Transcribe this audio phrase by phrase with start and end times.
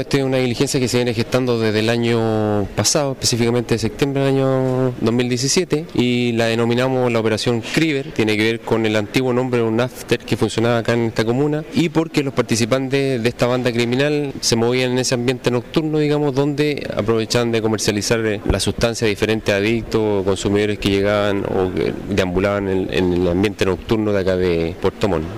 [0.00, 4.22] Esta es una diligencia que se viene gestando desde el año pasado, específicamente de septiembre
[4.22, 9.32] del año 2017, y la denominamos la operación Criver, tiene que ver con el antiguo
[9.32, 13.28] nombre de un after que funcionaba acá en esta comuna, y porque los participantes de
[13.28, 18.40] esta banda criminal se movían en ese ambiente nocturno, digamos, donde aprovechaban de comercializar eh,
[18.48, 23.64] la sustancia a diferentes adictos, consumidores que llegaban o que deambulaban en, en el ambiente
[23.64, 25.26] nocturno de acá de Puerto Montt.